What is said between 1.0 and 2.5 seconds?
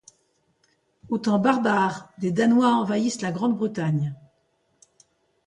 Aux temps barbares, des